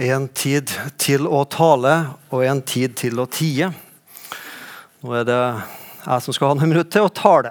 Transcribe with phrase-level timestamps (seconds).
[0.00, 1.90] En tid til å tale
[2.32, 3.66] og en tid til å tie.
[5.04, 5.40] Nå er det
[6.06, 7.50] jeg som skal ha noen minutter til å tale.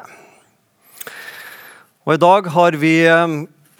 [2.08, 3.36] Og I dag har vi eh,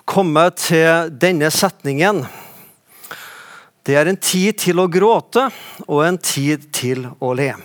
[0.06, 2.20] kommet til denne setningen.
[3.82, 5.48] Det er en tid til å gråte
[5.88, 7.56] og en tid til å le.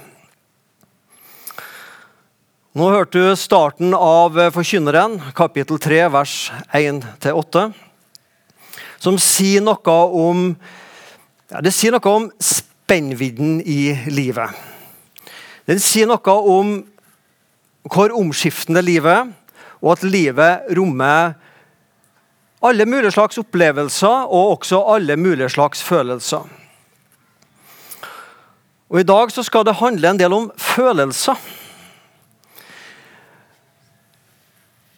[2.73, 6.39] Nå hørte du starten av Forkynneren, kapittel 3, vers
[6.73, 7.67] 1-8,
[9.05, 10.49] som sier noe om
[11.55, 14.51] ja, Det sier noe om spennvidden i livet.
[15.71, 16.75] Den sier noe om
[17.85, 19.31] hvor omskiftende livet
[19.85, 21.37] og at livet rommer
[22.65, 26.43] alle mulige slags opplevelser og også alle mulige slags følelser.
[28.89, 31.39] Og I dag så skal det handle en del om følelser.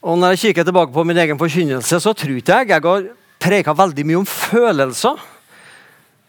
[0.07, 3.09] Og Når jeg kikker tilbake på min egen forkynnelse, så tror ikke jeg jeg har
[3.41, 5.19] preka veldig mye om følelser.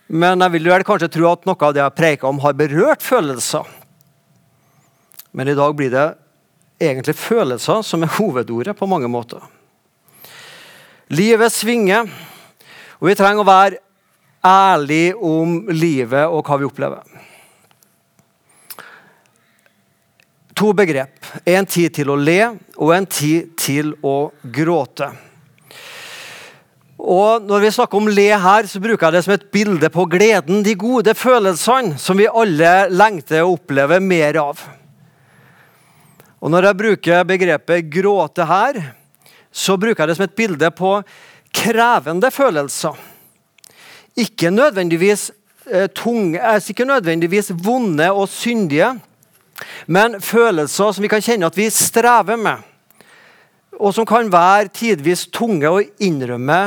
[0.07, 3.03] Men jeg vil vel kanskje tro at noe av det jeg preika om, har berørt
[3.03, 3.67] følelser.
[5.36, 6.08] Men i dag blir det
[6.80, 9.44] egentlig følelser som er hovedordet på mange måter.
[11.11, 12.08] Livet svinger,
[12.99, 13.81] og vi trenger å være
[14.47, 17.03] ærlige om livet og hva vi opplever.
[20.58, 21.19] To begrep.
[21.45, 22.42] En tid til å le
[22.80, 25.11] og en tid til å gråte.
[27.08, 30.03] Og Når vi snakker om le her, så bruker jeg det som et bilde på
[30.11, 34.59] gleden, de gode følelsene som vi alle lengter å oppleve mer av.
[36.44, 38.81] Og Når jeg bruker begrepet gråte her,
[39.52, 40.91] så bruker jeg det som et bilde på
[41.55, 42.97] krevende følelser.
[44.19, 45.30] Ikke nødvendigvis
[45.71, 48.89] eh, tunge, altså ikke nødvendigvis vonde og syndige,
[49.88, 52.67] men følelser som vi kan kjenne at vi strever med.
[53.80, 56.59] Og som kan være tidvis tunge å innrømme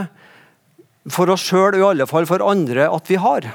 [1.08, 3.46] for oss sjøl i alle fall for andre at vi har.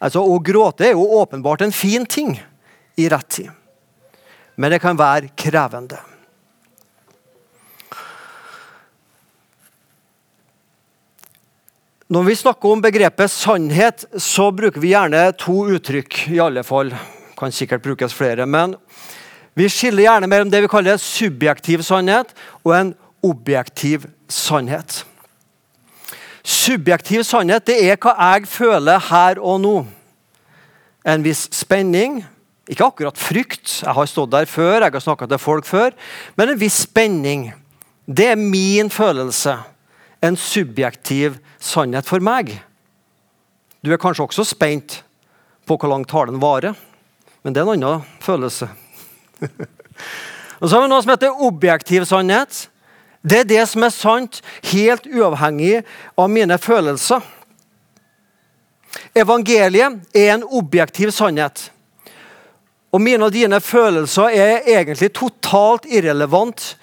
[0.00, 2.38] Altså, Å gråte er jo åpenbart en fin ting
[2.96, 3.50] i rett tid,
[4.56, 6.00] men det kan være krevende.
[12.10, 16.16] Når vi snakker om begrepet sannhet, så bruker vi gjerne to uttrykk.
[16.34, 16.90] i alle fall.
[17.38, 18.46] Kan sikkert brukes flere.
[18.46, 18.74] Men
[19.54, 22.34] vi skiller gjerne mellom det vi kaller subjektiv sannhet
[22.64, 22.90] og en
[23.22, 25.04] objektiv sannhet.
[26.46, 29.74] Subjektiv sannhet det er hva jeg føler her og nå.
[31.04, 32.20] En viss spenning.
[32.70, 35.96] Ikke akkurat frykt, jeg har stått der før, jeg har snakka til folk før.
[36.38, 37.50] Men en viss spenning.
[38.06, 39.56] Det er min følelse.
[40.22, 42.52] En subjektiv sannhet for meg.
[43.80, 45.00] Du er kanskje også spent
[45.66, 46.76] på hvor lang talen varer,
[47.42, 48.68] men det er en annen følelse.
[50.60, 52.66] og Så har vi noe som heter objektiv sannhet.
[53.22, 54.40] Det er det som er sant,
[54.72, 55.82] helt uavhengig
[56.16, 57.20] av mine følelser.
[59.14, 61.68] Evangeliet er en objektiv sannhet.
[62.90, 66.74] Og mine og dine følelser er egentlig totalt irrelevant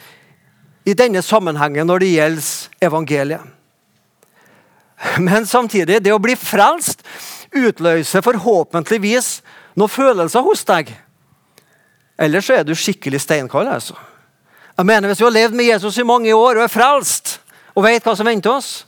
[0.87, 3.41] i denne sammenhengen når det gjelder evangeliet.
[5.19, 7.03] Men samtidig, det å bli frelst
[7.53, 9.41] utløser forhåpentligvis
[9.77, 10.93] noen følelser hos deg.
[12.17, 13.67] Ellers er du skikkelig steinkald.
[13.67, 13.97] altså.
[14.77, 17.39] Jeg mener, Hvis vi har levd med Jesus i mange år og er frelst
[17.73, 18.85] og vet hva som venter oss,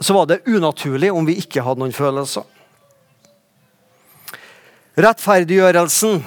[0.00, 2.44] så var det unaturlig om vi ikke hadde noen følelser.
[5.00, 6.20] Rettferdiggjørelsen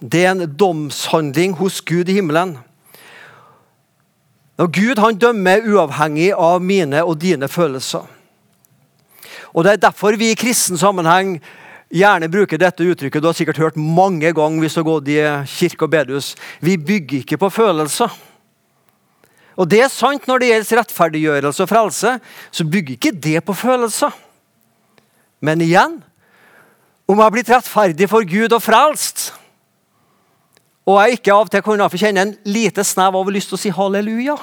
[0.00, 2.56] det er en domshandling hos Gud i himmelen.
[4.60, 8.06] Og Gud han dømmer uavhengig av mine og dine følelser.
[9.50, 11.40] Og Det er derfor vi i kristen sammenheng
[11.90, 13.22] gjerne bruker dette uttrykket.
[13.22, 15.20] Du har sikkert hørt mange ganger hvis du har gått i
[15.50, 16.34] kirke og bedehus.
[16.62, 18.12] Vi bygger ikke på følelser.
[19.60, 22.14] Og Det er sant når det gjelder rettferdiggjørelse og frelse.
[22.50, 24.14] Så bygger ikke det på følelser.
[25.40, 26.00] Men igjen
[27.10, 29.32] om jeg har blitt rettferdig for Gud og frelst,
[30.86, 33.60] og jeg ikke av og til kunne kjenne en lite snev av lyst til å
[33.60, 34.36] si halleluja,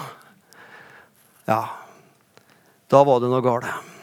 [1.47, 1.61] ja,
[2.91, 3.95] da var det noe galt.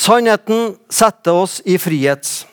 [0.00, 2.46] Sannheten setter oss i frihet.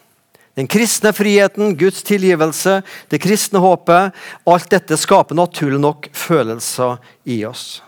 [0.57, 4.15] Den kristne friheten, Guds tilgivelse, det kristne håpet.
[4.49, 6.97] Alt dette skaper naturlig nok følelser
[7.29, 7.83] i oss.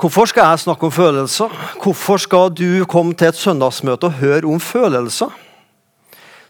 [0.00, 1.56] Hvorfor skal jeg snakke om følelser?
[1.82, 5.32] Hvorfor skal du komme til et søndagsmøte og høre om følelser?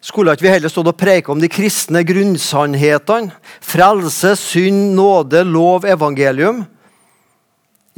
[0.01, 3.33] Skulle ikke vi heller stått og preike om de kristne grunnsannhetene?
[3.65, 6.63] Frelse, synd, nåde, lov, evangelium?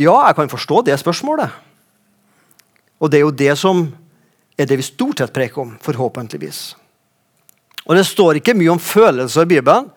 [0.00, 1.50] Ja, jeg kan forstå det spørsmålet.
[3.02, 3.84] Og det er jo det som
[4.58, 6.60] er det vi stort sett preker om, forhåpentligvis.
[7.86, 9.90] Og Det står ikke mye om følelser i Bibelen.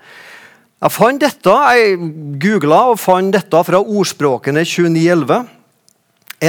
[0.82, 1.98] Jeg fant dette, jeg
[2.42, 5.46] googla og fant dette fra ordspråkene 2911.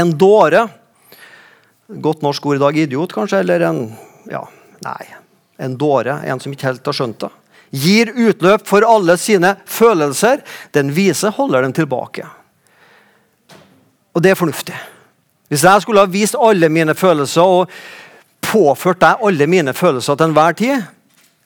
[0.01, 0.67] En dåre.
[1.87, 2.79] Godt norsk ord i dag.
[2.83, 3.41] Idiot, kanskje?
[3.45, 3.83] Eller en
[4.31, 4.43] ja,
[4.85, 5.07] Nei.
[5.57, 6.21] En dåre.
[6.27, 7.31] En som ikke helt har skjønt det.
[7.77, 10.43] Gir utløp for alle sine følelser.
[10.77, 12.27] Den vise holder dem tilbake.
[14.17, 14.77] Og det er fornuftig.
[15.53, 17.71] Hvis jeg skulle ha vist alle mine følelser og
[18.47, 20.87] påført deg alle mine følelser til enhver tid,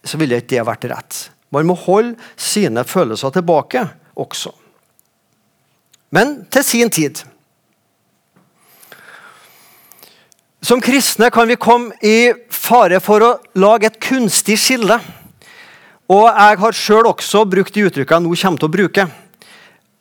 [0.04, 1.18] så ville ikke det vært rett.
[1.50, 3.82] Man må holde sine følelser tilbake
[4.14, 4.52] også.
[6.14, 7.24] Men til sin tid.
[10.62, 15.00] Som kristne kan vi komme i fare for å lage et kunstig skille.
[16.10, 19.06] Og jeg har sjøl også brukt de uttrykkene jeg nå kommer til å bruke.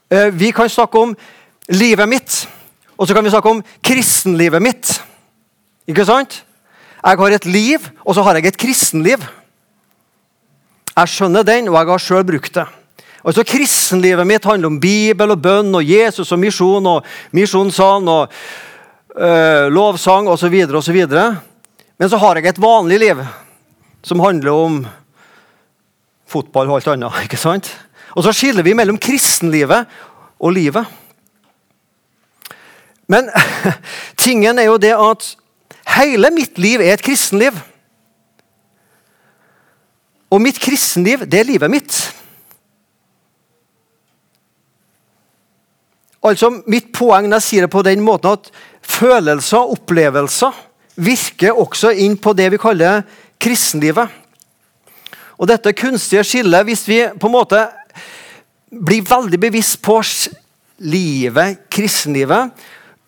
[0.10, 1.14] Eh, vi kan snakke om
[1.70, 2.48] livet mitt,
[3.00, 4.92] og så kan vi snakke om kristenlivet mitt.
[5.88, 6.42] Ikke sant?
[7.00, 9.24] Jeg har et liv, og så har jeg et kristenliv.
[10.98, 12.66] Jeg skjønner den, og jeg har sjøl brukt det.
[13.24, 18.32] Altså Kristenlivet mitt handler om Bibel og bønn og Jesus og misjon og misjonssang og
[19.16, 20.56] øh, lovsang osv.
[20.76, 21.00] osv.
[22.00, 23.24] Men så har jeg et vanlig liv
[24.04, 24.80] som handler om
[26.28, 27.20] fotball og alt annet.
[27.28, 27.72] ikke sant?
[28.16, 29.88] Og så skiller vi mellom kristenlivet
[30.40, 30.99] og livet.
[33.10, 33.30] Men
[34.26, 35.34] tingen er jo det at
[35.98, 37.58] hele mitt liv er et kristenliv.
[40.30, 41.98] Og mitt kristenliv, det er livet mitt.
[46.24, 48.50] Altså, Mitt poeng jeg sier det på den måten at
[48.84, 50.66] følelser, opplevelser,
[51.00, 53.06] virker også inn på det vi kaller
[53.40, 54.10] kristenlivet.
[55.40, 57.62] Og dette kunstige skillet, hvis vi på en måte
[58.70, 60.02] blir veldig bevisst på
[60.84, 62.52] livet, kristenlivet,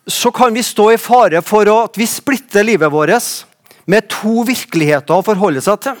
[0.06, 3.46] så kan vi stå i fare for at vi splitter livet vårt
[3.84, 5.98] med to virkeligheter å forholde seg til.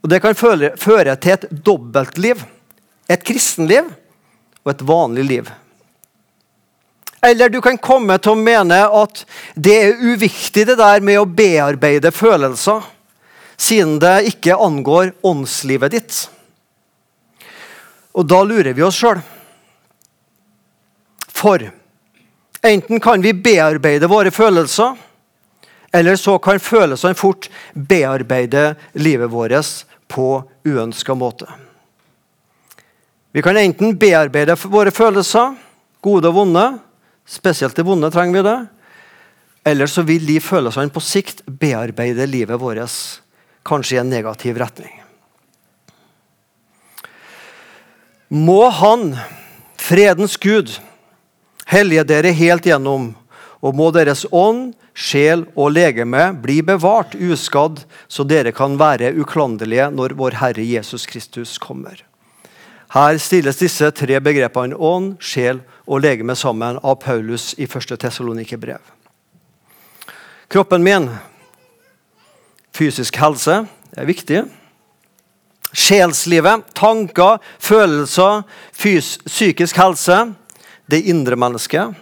[0.00, 2.42] Og Det kan føre, føre til et dobbeltliv.
[3.10, 3.90] Et kristenliv
[4.64, 5.50] og et vanlig liv.
[7.22, 9.24] Eller du kan komme til å mene at
[9.54, 12.80] det er uviktig det der med å bearbeide følelser,
[13.60, 16.20] siden det ikke angår åndslivet ditt.
[18.16, 19.20] Og da lurer vi oss sjøl.
[21.28, 21.68] For
[22.62, 24.96] enten kan vi bearbeide våre følelser,
[25.92, 31.48] eller så kan følelsene fort bearbeide livet vårt på uønska måte.
[33.32, 35.54] Vi kan enten bearbeide våre følelser,
[36.02, 36.66] gode og vonde.
[37.30, 38.58] Spesielt de vonde trenger vi det.
[39.70, 42.96] Eller så vil de følelsene på sikt bearbeide livet vårt,
[43.66, 44.96] kanskje i en negativ retning.
[48.30, 49.16] Må Han,
[49.78, 50.70] fredens Gud,
[51.70, 53.12] hellige dere helt gjennom,
[53.60, 59.90] og må deres ånd, sjel og legeme bli bevart uskadd, så dere kan være uklanderlige
[59.94, 62.02] når vår Herre Jesus Kristus kommer.
[62.90, 67.94] Her stilles disse tre begrepene ånd, sjel og legeme sammen av Paulus i 1.
[68.00, 68.80] Tessalonikerbrev.
[70.50, 71.06] Kroppen min,
[72.74, 73.60] fysisk helse,
[73.94, 74.42] er viktig.
[75.70, 78.42] Sjelslivet, tanker, følelser,
[78.74, 80.18] psykisk helse,
[80.90, 81.96] det indre mennesket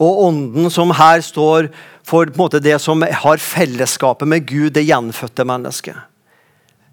[0.00, 1.68] og ånden som her står
[2.08, 5.98] for måte, det som har fellesskapet med Gud, det gjenfødte mennesket.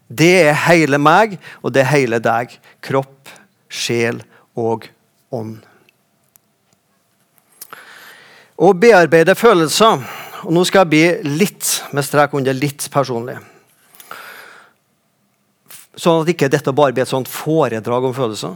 [0.07, 2.51] Det er hele meg, og det er hele deg.
[2.83, 3.31] Kropp,
[3.71, 4.19] sjel
[4.59, 4.87] og
[5.31, 5.57] ånd.
[8.57, 10.01] Å bearbeide følelser
[10.47, 13.39] og Nå skal jeg bli litt med strek under litt personlig.
[15.97, 18.53] Sånn at ikke dette bare blir et sånt foredrag om følelser.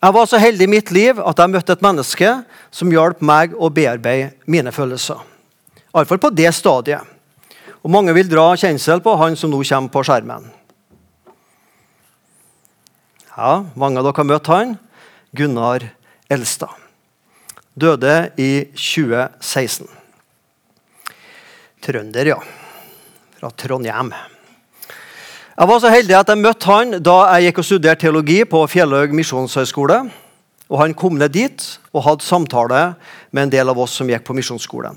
[0.00, 2.28] Jeg var så heldig i mitt liv at jeg møtte et menneske
[2.72, 5.20] som hjalp meg å bearbeide mine følelser.
[5.92, 7.04] Iallfall på det stadiet.
[7.84, 10.48] Og Mange vil dra kjensel på han som nå kommer på skjermen.
[13.36, 14.74] Ja, Mange av dere har møtt han.
[15.36, 15.84] Gunnar
[16.32, 16.72] Elstad.
[17.76, 19.86] Døde i 2016.
[21.84, 22.40] Trønder, ja.
[23.36, 24.12] Fra Trondheim.
[25.60, 28.62] Jeg var så heldig at jeg møtte han da jeg gikk og studerte teologi på
[28.72, 29.98] Fjellhaug misjonshøgskole.
[30.72, 32.94] Og Han kom ned dit og hadde samtale
[33.28, 34.96] med en del av oss som gikk på misjonsskolen.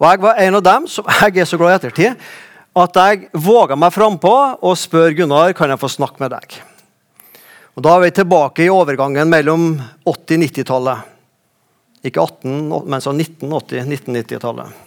[0.00, 2.16] Og Jeg var en av dem som jeg er så glad i ettertid,
[2.80, 6.58] at jeg våga meg frampå og spør Gunnar kan jeg få snakke med deg.
[7.76, 9.74] Og Da er vi tilbake i overgangen mellom
[10.08, 11.04] 80-90-tallet.
[12.08, 14.84] Ikke 18, men så 1980-1990-tallet.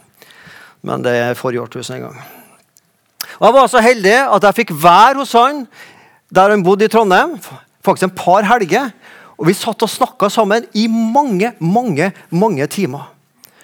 [0.82, 2.41] Men det er forrige årtusen en gang.
[3.40, 5.66] Og Jeg var så heldig at jeg fikk være hos han
[6.32, 7.36] der han bodde i Trondheim.
[7.84, 8.92] Faktisk en par helger.
[9.38, 13.10] Og Vi satt og snakka sammen i mange mange, mange timer.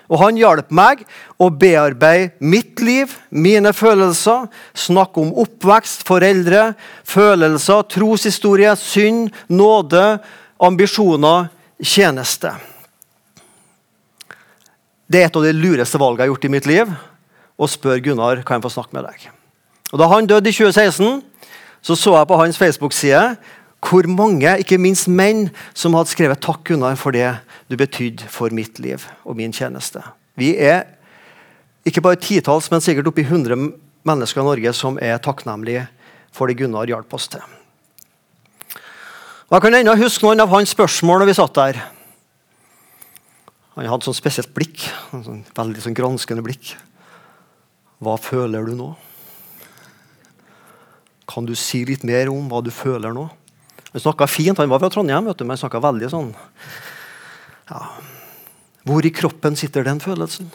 [0.07, 1.03] Og han hjalp meg
[1.35, 6.71] å bearbeide mitt liv, mine følelser, snakke om oppvekst, foreldre,
[7.03, 10.05] følelser, troshistorie, synd, nåde,
[10.63, 11.49] ambisjoner,
[11.83, 12.53] tjeneste.
[15.07, 16.95] Det er et av de lureste valgene jeg har gjort i mitt liv.
[17.57, 19.27] Å spørre Gunnar kan jeg få snakke med deg.
[19.93, 21.23] Og Da han døde i 2016,
[21.81, 23.37] så så jeg på hans Facebook-side
[23.87, 27.39] hvor mange, ikke minst menn, som hadde skrevet 'Takk, Gunnar, for det
[27.69, 30.01] du betydde for mitt liv og min tjeneste'.
[30.35, 30.83] Vi er
[31.85, 33.55] ikke bare titalls, men sikkert oppi 100
[34.03, 35.87] mennesker i Norge som er takknemlige
[36.31, 37.41] for det Gunnar hjalp oss til.
[39.47, 41.81] Og jeg kan ennå huske noen av hans spørsmål når vi satt der.
[43.77, 44.89] Han hadde sånn spesielt blikk.
[45.11, 46.73] Sånn veldig sånn granskende blikk.
[48.03, 48.89] Hva føler du nå?
[51.27, 53.27] Kan du si litt mer om hva du føler nå?
[53.91, 54.57] Han snakka fint.
[54.59, 56.31] Han var fra Trondheim, vet du, men snakka veldig sånn
[57.67, 57.81] ja.
[58.87, 60.47] Hvor i kroppen sitter den følelsen?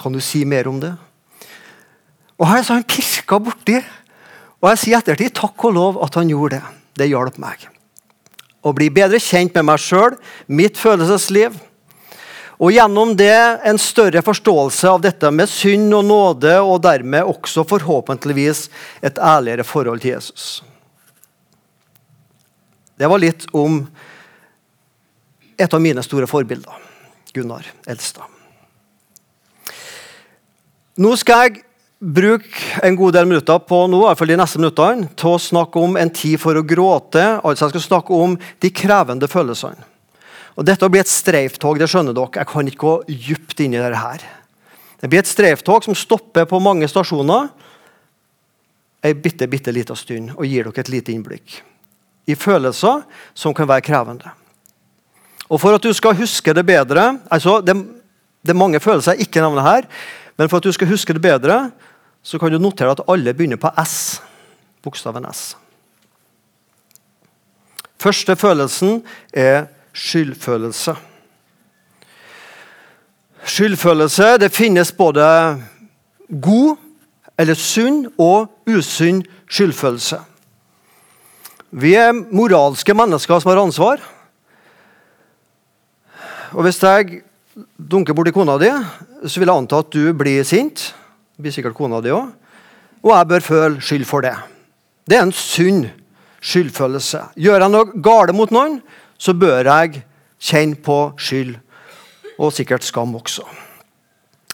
[0.00, 0.94] Kan du si mer om det?
[2.40, 3.76] Og her så Han pirka borti.
[4.60, 6.64] Og jeg sier ettertid takk og lov at han gjorde det.
[6.96, 7.66] Det hjalp meg.
[8.60, 10.16] Å bli bedre kjent med meg sjøl,
[10.48, 11.56] mitt følelsesliv.
[12.60, 13.32] Og gjennom det
[13.64, 18.66] en større forståelse av dette med synd og nåde, og dermed også forhåpentligvis
[19.00, 20.60] et ærligere forhold til Jesus.
[23.00, 23.80] Det var litt om
[25.56, 26.76] et av mine store forbilder,
[27.32, 28.28] Gunnar Elstad.
[31.00, 31.62] Nå skal jeg
[32.00, 35.40] bruke en god del minutter på nå, i hvert fall de neste minuttene, til å
[35.40, 37.24] snakke om en tid for å gråte.
[37.40, 39.88] altså Jeg skal snakke om de krevende følelsene.
[40.60, 42.42] Og Dette blir et streiftog, det skjønner dere.
[42.42, 44.26] Jeg kan ikke gå dypt inn i dette her.
[45.00, 47.48] Det blir et streiftog som stopper på mange stasjoner
[49.00, 51.62] en bitte, bitte lita stund og gir dere et lite innblikk
[52.28, 54.34] i følelser som kan være krevende.
[55.48, 57.78] Og For at du skal huske det bedre altså det,
[58.44, 59.88] det, er mange følelser jeg ikke nevner her.
[60.36, 61.70] Men for at du skal huske det bedre,
[62.22, 64.20] så kan du notere at alle begynner på S.
[64.84, 65.56] Bokstaven S.
[68.00, 69.00] Første følelsen
[69.32, 69.64] er
[69.96, 70.94] skyldfølelse.
[73.50, 75.24] Skyldfølelse det finnes både
[76.28, 76.76] god
[77.40, 80.20] eller sunn og usunn skyldfølelse.
[81.70, 84.02] Vi er moralske mennesker som har ansvar.
[86.50, 87.22] Og Hvis jeg
[87.78, 88.70] dunker borti kona di,
[89.26, 90.90] så vil jeg anta at du blir sint.
[91.36, 92.34] Det blir sikkert kona di også.
[93.00, 94.34] Og jeg bør føle skyld for det.
[95.08, 95.86] Det er en sunn
[96.42, 97.22] skyldfølelse.
[97.40, 98.80] Gjør jeg noe galt mot noen,
[99.20, 100.02] så bør jeg
[100.40, 101.56] kjenne på skyld,
[102.40, 103.44] og sikkert skam også.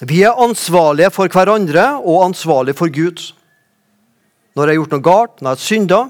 [0.02, 3.22] Vi er ansvarlige for hverandre og ansvarlige for Gud.
[4.56, 6.00] Når jeg har gjort noe galt, når jeg har synda,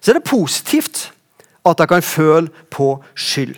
[0.00, 1.04] så er det positivt
[1.64, 3.54] at jeg kan føle på skyld.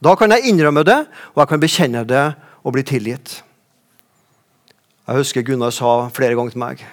[0.00, 0.98] Da kan jeg innrømme det,
[1.34, 2.24] og jeg kan bekjenne det
[2.64, 3.42] og bli tilgitt.
[5.08, 6.86] Jeg husker Gunnar sa flere ganger til meg,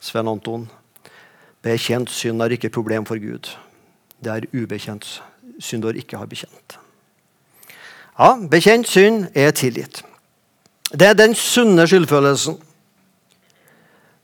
[0.00, 0.68] Sven Anton,
[1.64, 3.50] bekjent synd er ikke problem for Gud.
[4.20, 5.18] Det er ubekjent
[5.58, 6.78] synder ikke har bekjent.
[8.18, 10.02] Ja, bekjent synd er tilgitt.
[10.92, 12.56] Det er den sunne skyldfølelsen.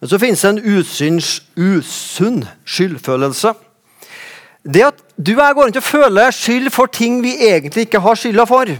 [0.00, 3.54] Men så finnes det en usyns, usunn skyldfølelse.
[4.64, 8.00] Det at du og jeg går rundt og føler skyld for ting vi egentlig ikke
[8.00, 8.72] har skylda for.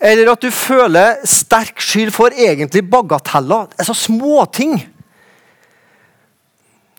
[0.00, 3.72] Eller at du føler sterk skyld for egentlig bagateller.
[3.78, 4.76] Altså småting.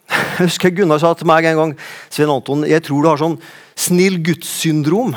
[0.37, 1.73] Jeg husker Gunnar sa til meg en gang
[2.09, 3.39] Svein Anton, jeg tror du har sånn
[3.77, 5.15] snill gudssyndrom.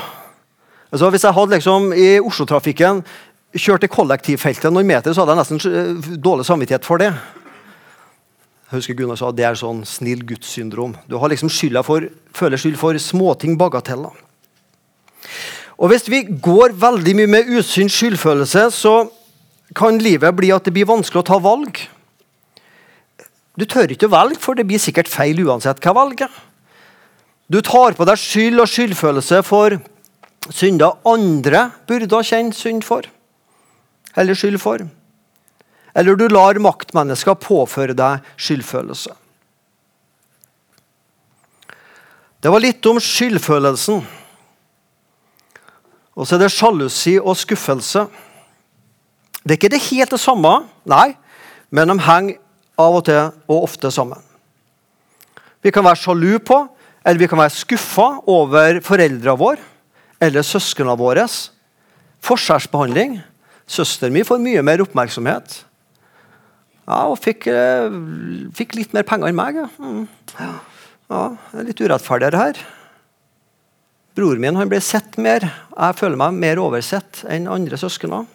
[0.91, 3.05] Altså, hvis jeg hadde liksom i Oslo-trafikken
[3.55, 7.13] kjørt i kollektivfeltet noen meter, så hadde jeg nesten dårlig samvittighet for det.
[8.71, 10.93] Jeg husker Gunnar sa det er sånn snill Guds-syndrom.
[11.11, 11.51] Du har liksom
[11.83, 14.15] for, føler skyld for småting, bagateller.
[15.81, 19.11] Og Hvis vi går veldig mye med usyns skyldfølelse, så
[19.75, 21.81] kan livet bli at det blir vanskelig å ta valg.
[23.61, 26.33] Du tør ikke å velge, for det blir sikkert feil uansett hva valget.
[27.51, 29.77] Du tar på deg skyld og skyldfølelse for
[30.49, 33.05] synder andre burde ha kjent synd for.
[34.17, 34.87] Eller skyld for.
[35.93, 39.13] Eller du lar maktmennesker påføre deg skyldfølelse.
[42.41, 44.01] Det var litt om skyldfølelsen.
[46.17, 48.07] Og så er det sjalusi og skuffelse.
[49.43, 50.55] Det er ikke det helt det samme,
[50.89, 51.11] nei,
[51.73, 52.39] men de henger
[52.81, 54.21] av og til og ofte sammen.
[55.61, 56.63] Vi kan være sjalu på,
[57.05, 59.69] eller vi kan være skuffa over foreldrene våre
[60.21, 61.25] eller søsknene våre.
[62.25, 63.19] Forskjellsbehandling.
[63.71, 65.61] Søsteren min får mye mer oppmerksomhet
[66.91, 67.87] ja, og fikk, eh,
[68.57, 69.61] fikk, litt mer penger enn meg.
[69.61, 69.69] Ja.
[69.79, 70.09] Mm.
[71.11, 71.23] ja,
[71.53, 72.61] det er litt urettferdigere her.
[74.19, 75.47] Broren min han ble sett mer.
[75.71, 78.27] Jeg føler meg mer oversett enn andre søsken.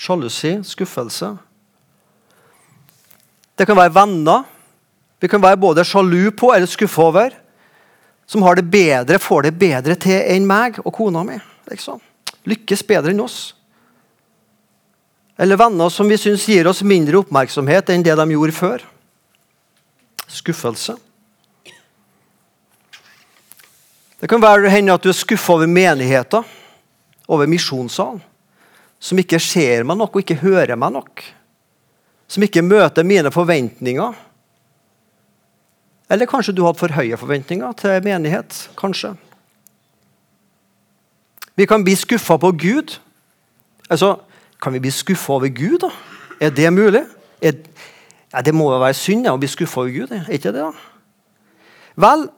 [0.00, 1.34] Sjalusi, skuffelse.
[3.62, 4.42] Det kan være venner.
[5.22, 7.34] Vi kan være både sjalu på eller skuffa over.
[8.26, 11.36] Som har det bedre, får det bedre til enn meg og kona mi.
[11.70, 12.00] Liksom.
[12.50, 13.52] Lykkes bedre enn oss.
[15.38, 18.82] Eller venner som vi syns gir oss mindre oppmerksomhet enn det de gjorde før.
[20.26, 20.96] Skuffelse.
[24.18, 26.42] Det kan hende at du er skuffa over menigheter,
[27.28, 28.18] over misjonssalen,
[28.98, 31.24] som ikke ser meg nok og ikke hører meg nok.
[32.32, 34.16] Som ikke møter mine forventninger.
[36.12, 38.70] Eller kanskje du hadde for høye forventninger til menighet.
[38.76, 39.14] kanskje.
[41.56, 42.98] Vi kan bli skuffa på Gud.
[43.90, 44.16] Altså,
[44.62, 45.88] Kan vi bli skuffa over Gud, da?
[46.40, 47.02] Er det mulig?
[47.42, 47.52] Er,
[48.32, 50.12] ja, det må jo være synd ja, å bli skuffa over Gud.
[50.14, 50.62] Er ikke det?
[50.62, 50.70] da?
[51.96, 52.28] Vel,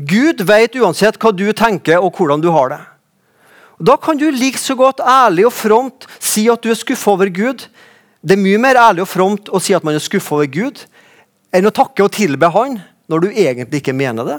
[0.00, 2.80] Gud vet uansett hva du tenker og hvordan du har det.
[3.84, 7.28] Da kan du like så godt ærlig og fromt si at du er skuffa over
[7.28, 7.66] Gud.
[8.24, 10.80] Det er mye mer ærlig og fromt å si at man er skuffa over Gud,
[11.52, 12.78] enn å takke og tilbe Han
[13.12, 14.38] når du egentlig ikke mener det.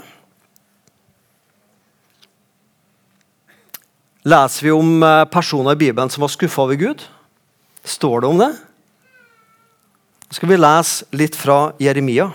[4.26, 7.04] Leser vi om eh, personer i Bibelen som var skuffa over Gud?
[7.86, 8.50] Står det om det?
[10.26, 12.32] Så skal vi lese litt fra Jeremia.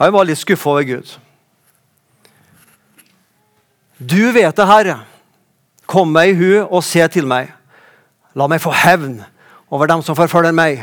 [0.00, 1.12] Han var litt skuffa over Gud.
[4.00, 5.02] Du vet det, Herre.
[5.84, 7.52] Kom meg i hu og se til meg.
[8.38, 9.18] La meg få hevn
[9.72, 10.82] over dem som forfølger meg.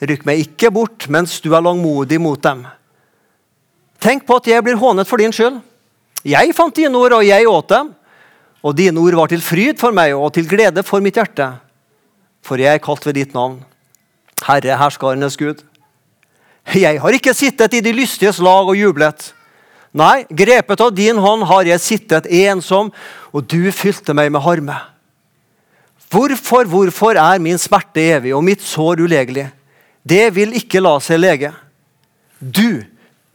[0.00, 2.64] Rykk meg ikke bort mens du er langmodig mot dem.
[4.00, 5.60] Tenk på at jeg blir hånet for din skyld.
[6.24, 7.90] Jeg fant dine ord, og jeg åt dem.
[8.60, 11.48] Og dine ord var til fryd for meg og til glede for mitt hjerte.
[12.44, 13.60] For jeg er kalt ved ditt navn.
[14.44, 15.60] Herre, herskarenes Gud.
[16.76, 19.32] Jeg har ikke sittet i de lystiges lag og jublet.
[19.96, 22.92] Nei, grepet av din hånd har jeg sittet ensom,
[23.34, 24.76] og du fylte meg med harme.
[26.10, 29.46] Hvorfor, hvorfor er min smerte evig og mitt sår ulegelig?
[30.02, 31.52] Det vil ikke la seg lege.
[32.40, 32.82] Du,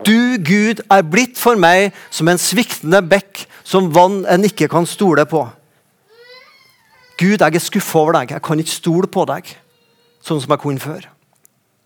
[0.04, 4.88] du Gud, er blitt for meg som en sviktende bekk, som vann en ikke kan
[4.90, 5.46] stole på.
[7.16, 8.34] Gud, jeg er skuffa over deg.
[8.36, 9.54] Jeg kan ikke stole på deg
[10.26, 11.06] sånn som jeg kunne før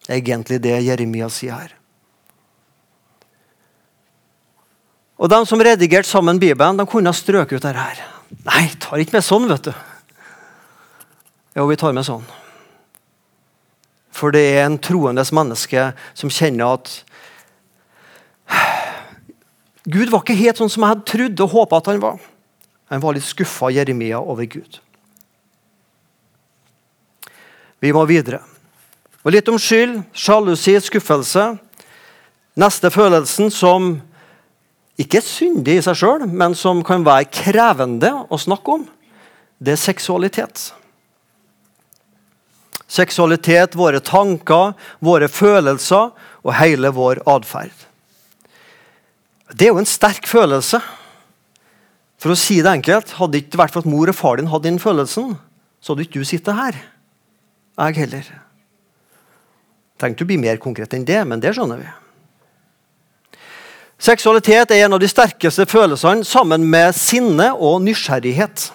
[0.06, 1.76] Det er egentlig det Jeremia sier her.
[5.20, 8.10] Og De som redigerte sammen Bibelen, de kunne ha strøket ut dette.
[8.48, 9.74] Nei, tar ikke med sånn, vet du.
[11.60, 12.22] Jo, vi tar med sånn.
[14.16, 16.92] For det er en troendes menneske som kjenner at
[19.84, 22.22] Gud var ikke helt sånn som jeg hadde trodd og håpa at han var.
[22.94, 24.80] Han var litt skuffa, Jeremia, over Gud.
[27.84, 28.40] Vi må videre.
[29.26, 31.46] Og litt om skyld, sjalusi, skuffelse.
[32.60, 33.98] Neste følelsen som
[35.00, 38.92] ikke er syndig i seg sjøl, men som kan være krevende å snakke om,
[39.60, 40.70] det er seksualitet.
[42.90, 44.74] Seksualitet, våre tanker,
[45.06, 46.10] våre følelser
[46.42, 47.86] og hele vår atferd.
[49.54, 50.82] Det er jo en sterk følelse.
[52.20, 54.68] For å si det enkelt, Hadde ikke vært for at mor og far din hadde
[54.68, 55.38] den følelsen,
[55.80, 56.78] så hadde ikke du sittet her.
[57.80, 58.28] Jeg heller.
[60.00, 61.88] Trengte å bli mer konkret enn det, men det skjønner vi.
[64.00, 68.70] Seksualitet er en av de sterkeste følelsene sammen med sinne og nysgjerrighet.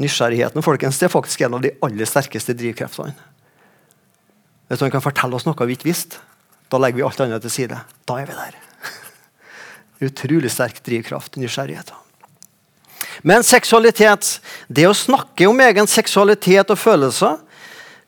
[0.00, 3.12] Nysgjerrigheten folkens, det er faktisk en av de aller sterkeste drivkreftene.
[4.70, 6.20] Hvis han kan fortelle oss noe vi ikke visste,
[6.70, 7.80] da legger vi alt annet til side.
[8.06, 8.56] Da er vi der.
[10.06, 11.90] Utrolig sterk drivkraft, nysgjerrighet.
[13.26, 17.40] Men seksualitet, det å snakke om egen seksualitet og følelser,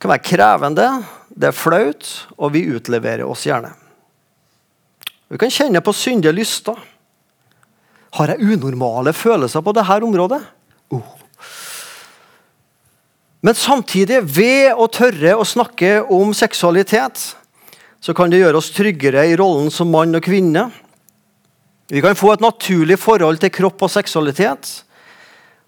[0.01, 0.87] kan være krevende,
[1.29, 3.75] det er flaut, og vi utleverer oss gjerne.
[5.33, 6.79] Vi kan kjenne på syndige lyster.
[8.19, 10.43] Har jeg unormale følelser på dette området?
[13.43, 17.25] Men samtidig, ved å tørre å snakke om seksualitet,
[18.03, 20.69] så kan det gjøre oss tryggere i rollen som mann og kvinne.
[21.91, 24.71] Vi kan få et naturlig forhold til kropp og seksualitet,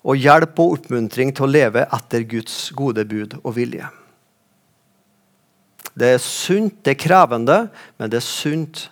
[0.06, 3.88] og hjelp og oppmuntring til å leve etter Guds gode bud og vilje.
[5.94, 7.58] Det er sunt, det er krevende,
[7.98, 8.86] men det er sunt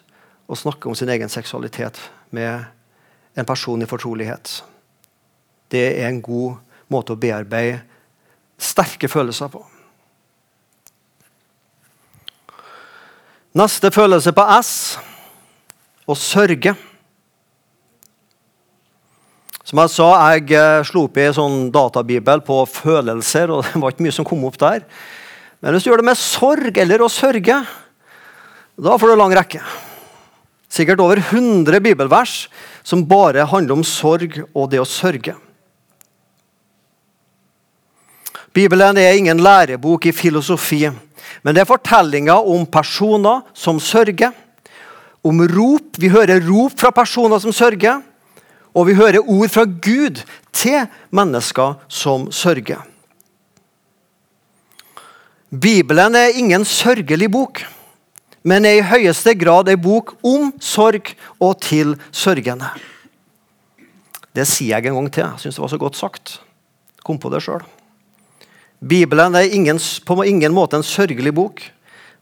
[0.50, 1.98] å snakke om sin egen seksualitet
[2.34, 2.66] med
[3.38, 4.58] en person i fortrolighet.
[5.70, 6.58] Det er en god
[6.92, 7.84] måte å bearbeide
[8.62, 9.62] sterke følelser på.
[13.58, 14.72] Neste følelse på S
[16.08, 16.72] å sørge.
[19.62, 23.82] Som jeg sa, jeg eh, slo opp i en sånn databibel på følelser, og det
[23.82, 24.86] var ikke mye som kom opp der.
[25.62, 27.60] Men hvis du gjør det med sorg eller å sørge,
[28.82, 29.60] da får du lang rekke.
[30.72, 32.46] Sikkert over 100 bibelvers
[32.82, 35.36] som bare handler om sorg og det å sørge.
[38.52, 40.84] Bibelen er ingen lærebok i filosofi,
[41.42, 44.32] men det er fortellinger om personer som sørger.
[45.24, 45.98] Om rop.
[45.98, 48.02] Vi hører rop fra personer som sørger.
[48.74, 52.80] Og vi hører ord fra Gud til mennesker som sørger.
[55.52, 57.60] Bibelen er ingen sørgelig bok,
[58.42, 62.70] men er i høyeste grad en bok om sorg og til sørgende.
[64.32, 65.28] Det sier jeg en gang til.
[65.28, 66.40] Jeg syns det var så godt sagt.
[67.04, 67.60] Kom på det sjøl.
[68.82, 71.62] Bibelen er ingen, på ingen måte en sørgelig bok,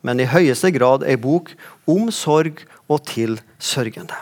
[0.04, 1.54] men i høyeste grad en bok
[1.88, 4.16] om sorg og til sørgende.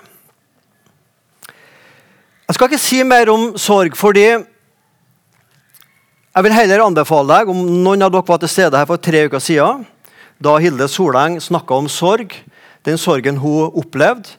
[2.48, 4.28] Jeg skal ikke si mer om sorg, fordi
[6.38, 9.24] jeg vil heller anbefale deg, om noen av dere var til stede her for tre
[9.26, 9.82] uker siden,
[10.38, 12.36] da Hilde Soleng snakka om sorg,
[12.86, 14.38] den sorgen hun opplevde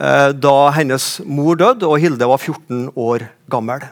[0.00, 3.84] eh, da hennes mor døde og Hilde var 14 år gammel.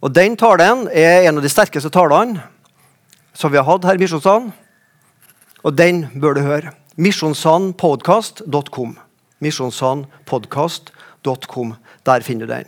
[0.00, 2.40] Og Den talen er en av de sterkeste talene
[3.36, 4.52] som vi har hatt her i Misjonssalen.
[5.60, 6.72] Og den bør du høre.
[6.96, 8.98] Misjonssandpodkast.com.
[9.44, 11.74] Misjonssandpodkast.com.
[12.08, 12.64] Der finner du den.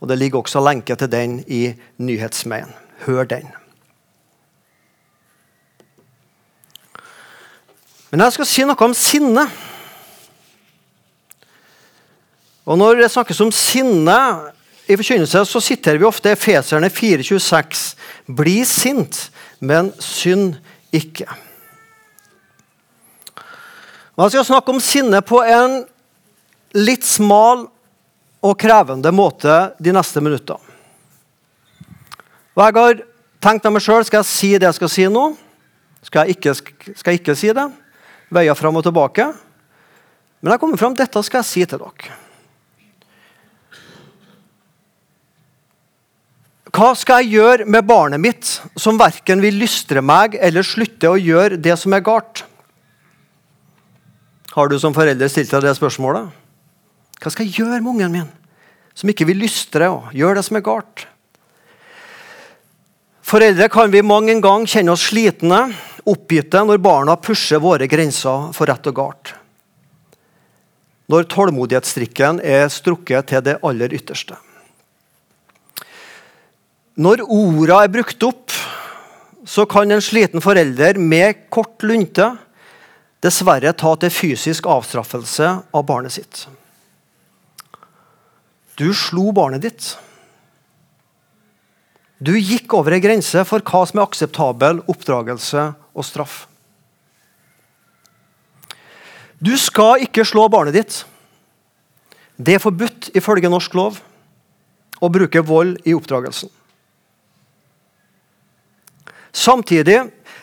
[0.00, 2.72] Og Det ligger også lenke til den i nyhetsmeien.
[3.04, 3.46] Hør den.
[8.10, 9.50] Men jeg skal si noe om sinne.
[12.64, 14.46] Og Når det snakkes om sinne
[14.86, 17.96] i forkynnelse, så siterer vi ofte Efeserne 4,26.:
[18.26, 20.56] Bli sint, men synd
[20.94, 21.26] ikke.
[24.16, 25.82] Jeg skal snakke om sinne på en
[26.76, 27.66] litt smal
[28.46, 30.62] og krevende måte de neste minuttene.
[32.56, 33.02] Og jeg har
[33.44, 35.26] tenkt av meg sjøl skal jeg si det jeg skal si nå.
[36.06, 37.66] Skal jeg ikke, skal jeg ikke si det?
[38.32, 39.26] Veier fram og tilbake.
[40.40, 42.16] Men jeg kommer fram, dette skal jeg si til dere.
[46.76, 51.16] Hva skal jeg gjøre med barnet mitt som verken vil lystre meg eller slutte å
[51.16, 52.42] gjøre det som er galt?
[54.52, 56.28] Har du som forelder stilt deg det spørsmålet?
[57.16, 58.28] Hva skal jeg gjøre med ungen min
[58.96, 61.06] som ikke vil lystre og gjøre det som er galt?
[63.24, 65.62] Foreldre kan vi mange en gang kjenne oss slitne,
[66.04, 69.32] oppgitte, når barna pusher våre grenser for rett og galt.
[71.08, 74.36] Når tålmodighetsstrikken er strukket til det aller ytterste.
[76.96, 78.54] Når orda er brukt opp,
[79.44, 82.30] så kan en sliten forelder med kort lunte
[83.24, 86.46] dessverre ta til fysisk avstraffelse av barnet sitt.
[88.80, 89.92] Du slo barnet ditt.
[92.16, 96.46] Du gikk over ei grense for hva som er akseptabel oppdragelse og straff.
[99.36, 101.02] Du skal ikke slå barnet ditt.
[102.40, 104.00] Det er forbudt ifølge norsk lov
[104.96, 106.48] å bruke vold i oppdragelsen.
[109.36, 109.98] Samtidig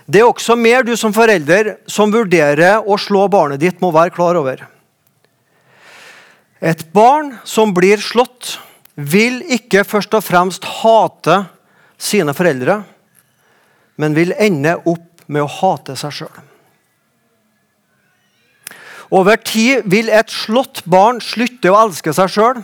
[0.05, 4.13] det er også mer du som forelder som vurderer å slå barnet ditt, må være
[4.13, 4.65] klar over.
[6.63, 8.57] Et barn som blir slått,
[8.93, 11.39] vil ikke først og fremst hate
[11.97, 12.83] sine foreldre,
[13.97, 16.43] men vil ende opp med å hate seg sjøl.
[19.13, 22.61] Over tid vil et slått barn slutte å elske seg sjøl.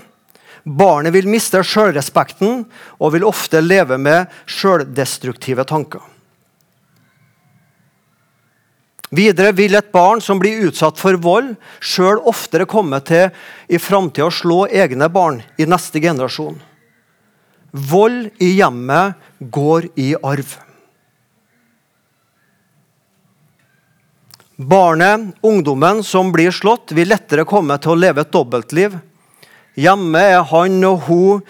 [0.66, 2.64] Barnet vil miste sjølrespekten
[2.98, 6.02] og vil ofte leve med sjøldestruktive tanker.
[9.10, 13.32] Videre vil et barn som blir utsatt for vold, sjøl oftere komme til
[13.66, 16.60] i framtida å slå egne barn i neste generasjon.
[17.72, 20.58] Vold i hjemmet går i arv.
[24.60, 28.98] Barnet, ungdommen som blir slått, vil lettere komme til å leve et dobbeltliv.
[29.80, 31.46] Hjemme er han og hun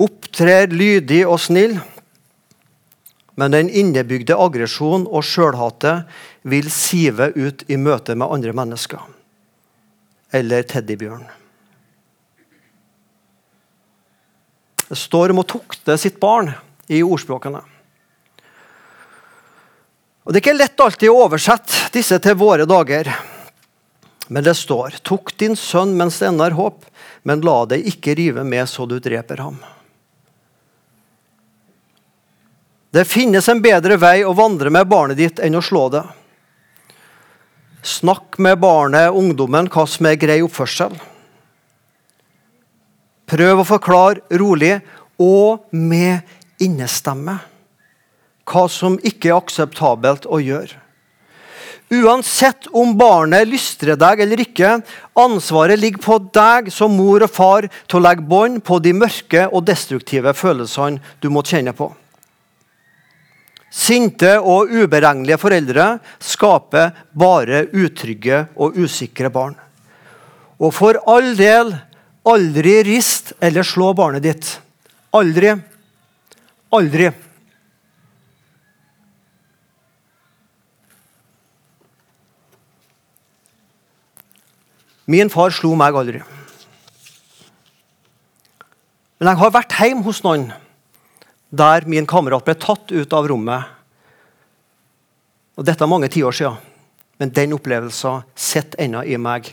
[0.00, 1.76] opptrer lydig og snill,
[3.34, 6.08] men den innebygde aggresjonen og sjølhatet
[6.42, 9.02] vil sive ut i møte med andre mennesker.
[10.34, 11.26] Eller teddybjørn.
[14.90, 16.50] Det står om å tukte sitt barn
[16.90, 17.60] i ordspråkene.
[20.26, 23.08] Og Det er ikke lett alltid å oversette disse til våre dager.
[24.28, 26.84] Men det står 'Tukt din sønn mens det ennå er håp',
[27.24, 29.58] men la deg ikke rive med så du dreper ham'.
[32.90, 36.02] Det finnes en bedre vei å vandre med barnet ditt enn å slå det.
[37.86, 40.96] Snakk med barnet, ungdommen, hva som er grei oppførsel.
[43.30, 44.74] Prøv å forklare rolig
[45.22, 46.26] og med
[46.60, 47.38] innestemme
[48.50, 50.74] hva som ikke er akseptabelt å gjøre.
[51.90, 54.76] Uansett om barnet lystrer deg eller ikke,
[55.18, 59.48] ansvaret ligger på deg som mor og far til å legge bånd på de mørke
[59.48, 61.90] og destruktive følelsene du måtte kjenne på.
[63.70, 65.84] Sinte og uberegnelige foreldre
[66.18, 69.54] skaper bare utrygge og usikre barn.
[70.58, 71.70] Og for all del,
[72.26, 74.48] aldri rist eller slå barnet ditt.
[75.14, 75.54] Aldri.
[76.74, 77.12] Aldri.
[85.10, 86.20] Min far slo meg aldri.
[89.20, 90.50] Men jeg har vært hjemme hos noen
[91.50, 93.66] der min kamerat ble tatt ut av rommet.
[95.58, 96.60] Og Dette er mange tiår siden,
[97.20, 99.50] men den opplevelsen sitter ennå i meg.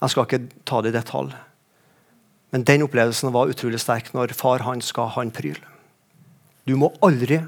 [0.00, 1.34] Jeg skal ikke ta det i detalj.
[2.54, 5.58] Men den opplevelsen var utrolig sterk når far hans ga han pryl.
[6.66, 7.40] Du må aldri,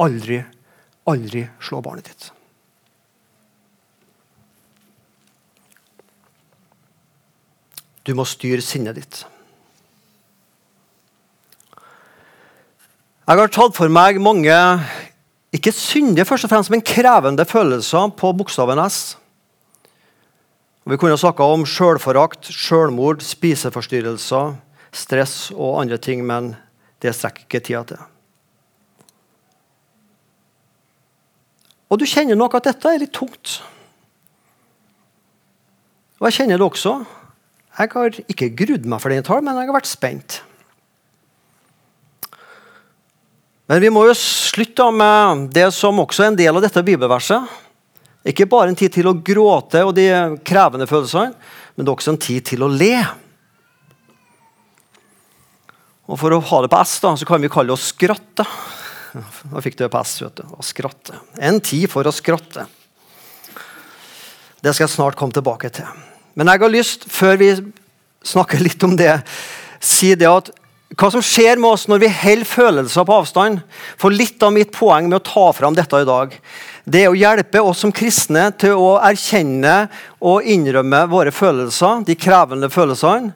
[0.00, 0.40] aldri,
[1.10, 2.30] aldri slå barnet ditt.
[8.08, 9.18] Du må styre sinnet ditt.
[13.28, 14.54] Jeg har tatt for meg mange
[15.52, 19.18] ikke syndige, først og fremst, men krevende følelser på bokstaven S.
[20.88, 24.56] Vi kunne snakka om sjølforakt, sjølmord, spiseforstyrrelser,
[24.96, 26.54] stress og andre ting, men
[27.04, 28.00] det strekker ikke tida til.
[31.92, 33.58] Og du kjenner nok at dette er litt tungt.
[36.16, 36.96] Og jeg kjenner det også.
[37.76, 40.42] Jeg har ikke grudd meg for denne talen, men jeg har vært spent.
[43.68, 47.56] Men vi må jo slutte med det som også er en del av dette bibelverset.
[48.28, 50.08] Ikke bare en tid til å gråte og de
[50.46, 51.34] krevende følelsene,
[51.76, 52.94] men det er også en tid til å le.
[56.08, 58.46] Og For å ha det på S da, så kan vi kalle det å skratte.
[59.52, 60.14] Da fikk du det på S.
[60.24, 61.20] vet du, å skratte.
[61.36, 62.64] En tid for å skratte.
[64.64, 65.88] Det skal jeg snart komme tilbake til.
[66.38, 67.50] Men jeg har lyst, før vi
[68.26, 69.12] snakker litt om det,
[69.84, 70.50] si det at
[70.96, 73.60] hva som skjer med oss når vi holder følelser på avstand.
[74.00, 76.32] For litt av mitt poeng med å ta fram dette i dag,
[76.88, 79.74] det er å hjelpe oss som kristne til å erkjenne
[80.24, 83.34] og innrømme våre følelser, de krevende følelsene,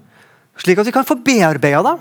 [0.57, 2.01] slik at vi kan få bearbeida dem.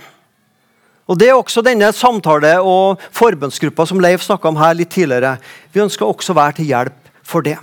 [1.11, 5.37] Og Det er også denne samtale- og forbundsgruppa som Leif snakka om her litt tidligere.
[5.73, 7.57] Vi ønsker også å være til hjelp for det.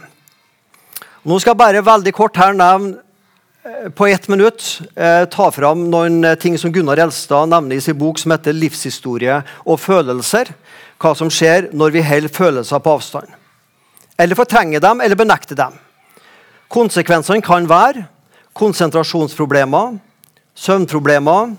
[1.24, 2.98] Nå skal jeg bare veldig kort her nevne
[3.94, 7.98] på ett minutt eh, ta fram noen eh, ting som Gunnar Elstad nevner i sin
[7.98, 10.52] bok som heter 'Livshistorie og følelser'.
[10.98, 13.26] Hva som skjer når vi holder følelser på avstand.
[14.18, 15.76] Eller fortrenger dem eller benekter dem.
[16.68, 18.06] Konsekvensene kan være
[18.54, 19.98] konsentrasjonsproblemer,
[20.54, 21.54] søvnproblemer,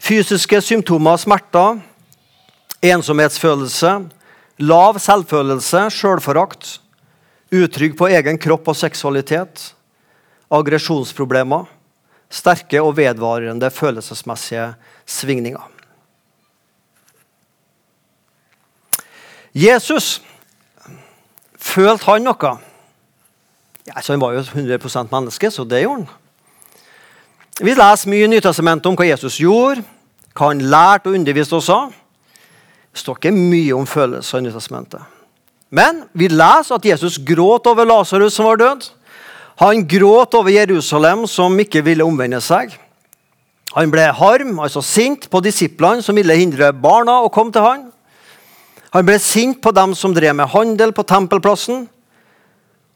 [0.00, 1.80] fysiske symptomer, smerter,
[2.82, 3.92] ensomhetsfølelse,
[4.58, 6.80] lav selvfølelse, sjølforakt,
[7.52, 9.74] utrygg på egen kropp og seksualitet
[10.52, 11.68] aggresjonsproblemer,
[12.32, 14.72] sterke og vedvarende følelsesmessige
[15.06, 15.64] svingninger.
[19.52, 20.22] Jesus
[21.60, 22.52] følte han noe.
[23.86, 26.18] Ja, Han var jo 100% menneske, så det gjorde han.
[27.60, 29.82] Vi leser mye i Nytestamentet om hva Jesus gjorde,
[30.32, 31.92] hva han lærte og underviste oss av.
[32.92, 35.02] Det står ikke mye om følelser i Nytestamentet.
[35.72, 38.88] Men vi leser at Jesus gråt over Lasarus som var død.
[39.60, 42.72] Han gråt over Jerusalem, som ikke ville omvende seg.
[43.76, 47.86] Han ble harm, altså sint, på disiplene som ville hindre barna å komme til han.
[48.92, 51.86] Han ble sint på dem som drev med handel på tempelplassen.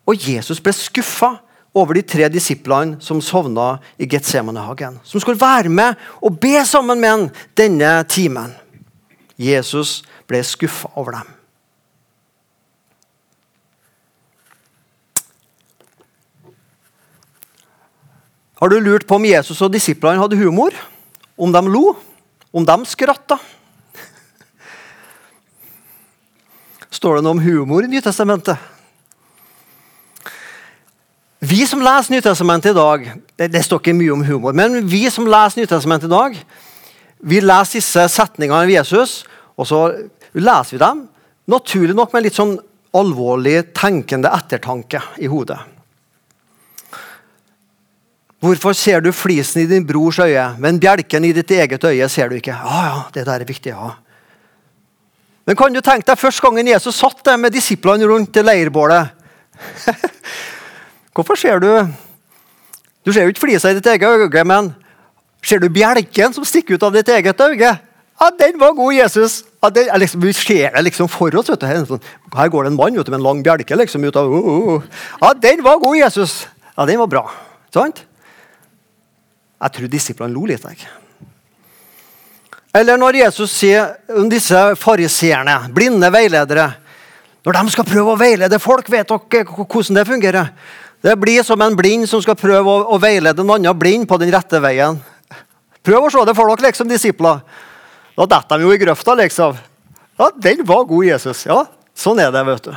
[0.07, 1.39] Og Jesus ble skuffa
[1.77, 5.01] over de tre disiplene som sovna i Getsemanehagen.
[5.05, 8.53] Som skulle være med og be sammen med ham denne timen.
[9.37, 11.36] Jesus ble skuffa over dem.
[18.57, 20.73] Har du lurt på om Jesus og disiplene hadde humor?
[21.37, 21.91] Om de lo?
[22.57, 23.37] Om de skratta?
[26.89, 28.57] Står det noe om humor i Nytestamentet?
[31.45, 33.05] Vi som leser Nytestamentet i dag
[33.37, 36.41] det, det, står ikke mye om humor, men vi som leser Nytestamentet i dag,
[37.29, 39.19] vi leser disse setningene av Jesus,
[39.53, 39.83] og så
[40.33, 41.05] leser vi dem
[41.53, 42.57] naturlig nok med litt sånn
[42.97, 45.61] alvorlig tenkende ettertanke i hodet.
[48.45, 52.29] Hvorfor ser du flisen i din brors øye, men bjelken i ditt eget øye ser
[52.29, 52.53] du ikke?
[52.53, 53.95] Ja, ja, det der er viktig, ja.
[55.47, 59.15] Men kan du tenke deg første gangen Jesus satt der med disiplene rundt leirbålet?
[61.17, 61.71] Hvorfor ser du
[63.07, 64.73] Du ser jo ikke flisa i ditt eget øye, men
[65.41, 67.77] ser du bjelken som stikker ut av ditt eget øye?
[68.17, 69.45] Ja, den var god, Jesus!
[69.63, 71.51] Ja, den, liksom, vi ser det liksom for oss.
[71.53, 71.67] vet du.
[71.69, 73.77] Her, sånn, går det en mann vet du, med en lang bjelke.
[73.77, 74.83] liksom ut av, uh, uh, uh.
[75.21, 76.49] Ja, den var god, Jesus!
[76.75, 77.25] Ja, den var bra.
[77.75, 78.03] Sant?
[79.57, 80.65] Jeg tror disiplene lo litt.
[80.65, 80.89] Jeg.
[82.77, 86.73] Eller når Jesus sier om disse fariseerne, blinde veiledere
[87.47, 90.49] Når de skal prøve å veilede folk, vet dere hvordan det fungerer?
[90.99, 94.33] Det blir som en blind som skal prøve å, veilede en annen blind på den
[94.35, 94.99] rette veien.
[95.87, 97.45] Prøv å se det for dere, liksom, disipler.
[98.19, 99.55] Da detter de jo i grøfta, liksom.
[100.19, 101.45] Ja, den var god, Jesus.
[101.47, 101.61] Ja,
[101.95, 102.75] sånn er det, vet du.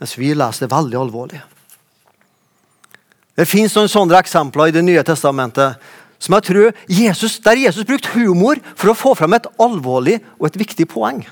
[0.00, 1.42] Mens vi leser det veldig alvorlig.
[3.36, 5.80] Det fins noen sånne eksempler i Det nye testamentet
[6.22, 10.46] som jeg tror Jesus, der Jesus brukte humor for å få fram et alvorlig og
[10.46, 11.24] et viktig poeng.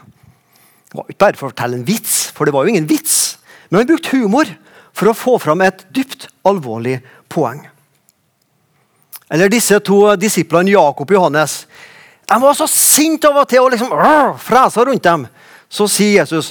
[0.90, 3.38] Det var ikke bare for å fortelle en vits, for det var jo ingen vits.
[3.70, 4.50] Men han brukte humor
[4.90, 6.96] for å få fram et dypt alvorlig
[7.30, 7.62] poeng.
[9.30, 11.60] Eller disse to disiplene Jakob og Johannes.
[12.26, 13.94] De var så sinte av og til og liksom
[14.42, 15.28] fresa rundt dem.
[15.70, 16.50] Så sier Jesus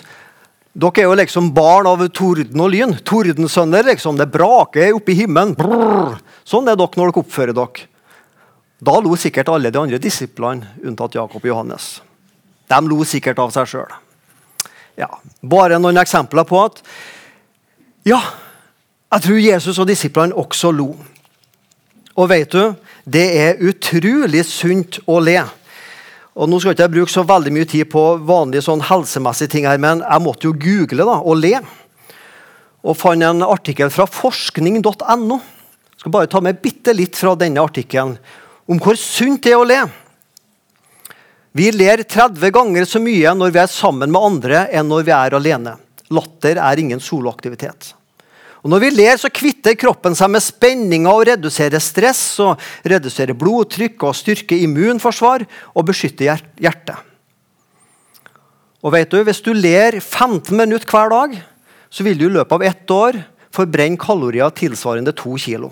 [0.80, 2.96] dere er jo liksom barn av torden og lyn.
[3.04, 3.84] Tordensønner.
[3.84, 4.18] liksom.
[4.18, 5.56] Det braker oppe i himmelen.
[5.58, 6.20] Brrr.
[6.48, 7.88] Sånn er dere når dere oppfører dere.
[8.80, 11.98] Da lo sikkert alle de andre disiplene, unntatt Jakob og Johannes.
[12.70, 13.96] De lo sikkert av seg sjøl.
[15.00, 15.10] Ja,
[15.42, 16.84] bare noen eksempler på at
[18.08, 18.20] Ja,
[19.12, 20.94] jeg tror Jesus og disiplene også lo.
[22.16, 25.42] Og vet du, det er utrolig sunt å le.
[26.40, 29.66] Og nå skal ikke jeg bruke så veldig mye tid på vanlige sånn helsemessige ting,
[29.68, 31.58] her, men jeg måtte jo google da, og le.
[32.88, 35.40] Og fant en artikkel fra forskning.no.
[36.00, 38.16] skal bare ta med bitte litt fra denne artikkelen
[38.70, 39.82] om hvor sunt det er å le.
[41.58, 45.16] Vi ler 30 ganger så mye når vi er sammen med andre, enn når vi
[45.16, 45.76] er alene.
[46.14, 47.96] Latter er ingen soloaktivitet.
[48.60, 53.38] Og Når vi ler, så kvitter kroppen seg med spenninger og reduserer stress, og reduserer
[53.38, 56.98] blodtrykk og styrker immunforsvar og beskytter hjertet.
[58.84, 61.42] Og vet du, Hvis du ler 15 minutter hver dag,
[61.90, 65.72] så vil du i løpet av ett år forbrenne kalorier tilsvarende to kilo.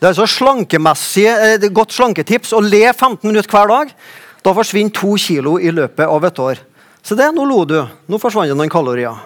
[0.00, 3.92] Det er så et eh, godt slanketips å le 15 minutter hver dag.
[4.44, 6.58] Da forsvinner to kilo i løpet av et år.
[7.02, 7.78] Så det, nå lo du.
[8.08, 9.16] Nå forsvant det noen kalorier.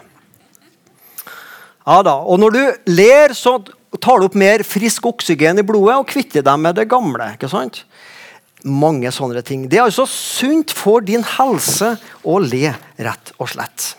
[1.88, 3.56] Ja da, og Når du ler, så
[3.96, 7.32] tar du opp mer frisk oksygen i blodet og kvitter deg med det gamle.
[7.32, 7.86] ikke sant?
[8.64, 9.64] Mange sånne ting.
[9.70, 11.94] Det er altså sunt for din helse
[12.26, 13.94] å le, rett og slett.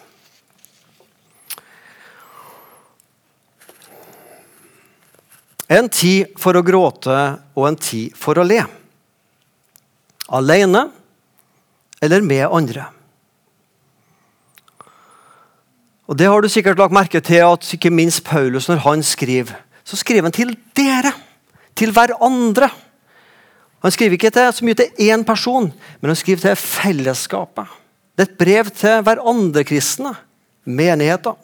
[5.69, 7.17] En tid for å gråte
[7.55, 8.61] og en tid for å le.
[10.29, 10.85] Alene
[12.01, 12.85] eller med andre.
[16.09, 19.59] Og Det har du sikkert lagt merke til at ikke minst Paulus, når han skriver,
[19.85, 21.11] så skriver han til dere.
[21.77, 22.69] Til hverandre.
[23.85, 27.69] Han skriver ikke til, så mye til én person, men han skriver til fellesskapet.
[28.17, 30.15] Det er et brev til hverandre kristne,
[30.65, 31.37] menigheter.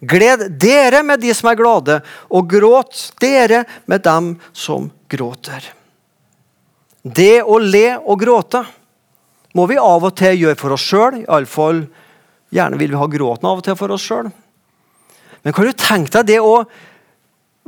[0.00, 2.00] Gled dere med de som er glade,
[2.32, 5.68] og gråt dere med dem som gråter.
[7.04, 8.64] Det å le og gråte
[9.54, 11.84] må vi av og til gjøre for oss sjøl, iallfall
[12.56, 14.30] Gjerne vil vi ha gråten av og til for oss sjøl.
[15.44, 16.62] Men kan du tenke deg det å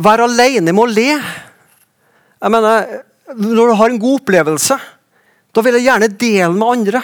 [0.03, 1.11] være alene med å le?
[2.39, 4.79] Jeg mener, Når du har en god opplevelse,
[5.53, 7.03] da vil jeg gjerne dele med andre.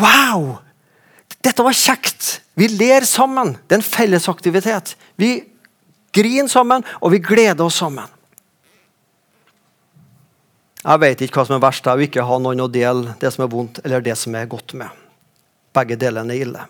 [0.00, 0.56] Wow!
[1.38, 2.40] Dette var kjekt!
[2.58, 3.54] Vi ler sammen.
[3.68, 4.96] Det er en fellesaktivitet.
[5.20, 5.44] Vi
[6.16, 8.10] griner sammen, og vi gleder oss sammen.
[10.82, 13.44] Jeg vet ikke hva som er verst, å ikke ha noen å dele det som
[13.46, 15.05] er vondt, eller det som er godt med.
[15.76, 16.64] Begge delene er ille.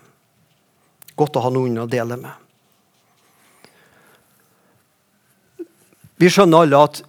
[1.17, 2.43] Godt å ha noen å dele med.
[6.17, 7.03] Vi skjønner alle at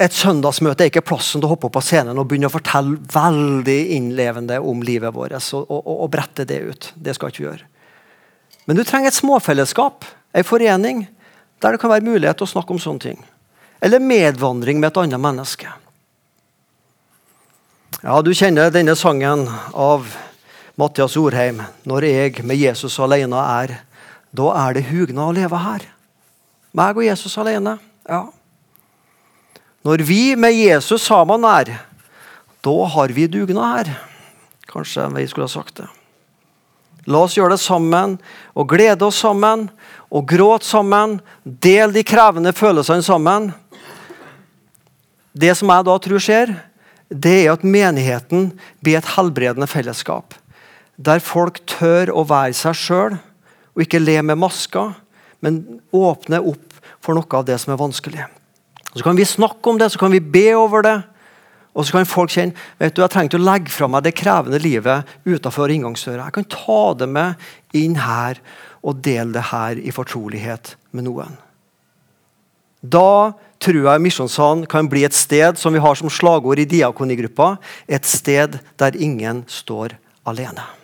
[0.00, 2.96] et søndagsmøte er ikke plassen til å hoppe opp på scenen og begynne å fortelle
[3.12, 6.88] veldig innlevende om livet vårt og, og, og brette det ut.
[6.96, 7.66] Det skal ikke vi gjøre.
[8.68, 11.04] Men du trenger et småfellesskap, en forening,
[11.60, 13.20] der det kan være mulighet til å snakke om sånne ting.
[13.80, 15.72] Eller medvandring med et annet menneske.
[18.00, 19.44] Ja, Du kjenner denne sangen
[19.76, 20.08] av
[20.80, 23.74] Mathias Orheim, når jeg med Jesus alene er,
[24.32, 25.84] da er det hugna å leve her.
[26.76, 27.74] Meg og Jesus alene.
[28.08, 28.22] Ja.
[29.84, 31.74] Når vi med Jesus sammen er,
[32.64, 33.92] da har vi dugna her.
[34.70, 35.88] Kanskje vi skulle ha sagt det.
[37.10, 38.18] La oss gjøre det sammen
[38.54, 39.68] og glede oss sammen
[40.08, 41.18] og gråte sammen.
[41.44, 43.50] Del de krevende følelsene sammen.
[45.32, 46.54] Det som jeg da tror skjer,
[47.10, 48.52] det er at menigheten
[48.84, 50.36] blir et helbredende fellesskap
[51.00, 54.92] der folk tør å være seg sjøl og ikke le med masker,
[55.40, 55.62] men
[55.96, 58.26] åpne opp for noe av det som er vanskelig.
[58.92, 60.98] Så kan vi snakke om det, så kan vi be over det,
[61.70, 64.58] Og så kan folk kjenne vet du, jeg trengte å legge fra meg det krevende
[64.58, 66.26] livet utenfor inngangsdøra.
[66.26, 68.40] Jeg kan ta det med inn her
[68.82, 71.38] og dele det her i fortrolighet med noen.
[72.80, 77.54] Da tror jeg Misjonssalen kan bli et sted som vi har som slagord i diakonigruppa.
[77.86, 79.94] Et sted der ingen står
[80.26, 80.79] alene.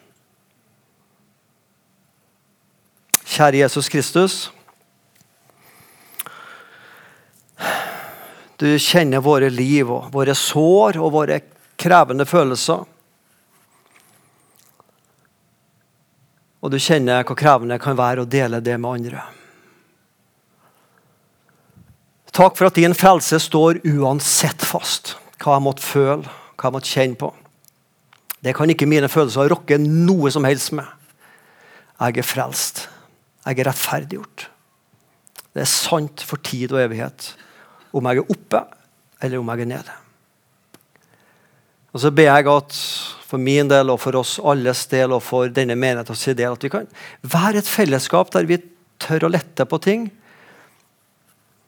[3.27, 4.35] Kjære Jesus Kristus.
[8.57, 11.41] Du kjenner våre liv og våre sår og våre
[11.77, 12.87] krevende følelser.
[16.65, 19.27] Og du kjenner hvor krevende det kan være å dele det med andre.
[22.37, 25.17] Takk for at din frelse står uansett fast.
[25.41, 26.25] Hva jeg måtte føle,
[26.57, 27.31] hva jeg måtte kjenne på.
[28.45, 30.87] Det kan ikke mine følelser rokke noe som helst med.
[32.01, 32.87] Jeg er frelst.
[33.47, 34.49] Jeg er rettferdiggjort.
[35.55, 37.31] Det er sant for tid og evighet
[37.97, 38.63] om jeg er oppe
[39.25, 39.95] eller om jeg er nede.
[41.95, 42.75] Og Så ber jeg at
[43.27, 46.71] for min del og for oss alles del og for denne menighetens del at vi
[46.75, 46.91] kan
[47.23, 48.61] være et fellesskap der vi
[49.01, 50.11] tør å lette på ting.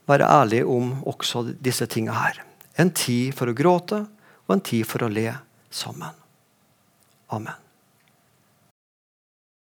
[0.09, 2.43] Være ærlig om også disse tingene her.
[2.77, 4.05] En tid for å gråte
[4.47, 5.31] og en tid for å le
[5.71, 6.13] sammen.
[7.33, 7.68] Amen.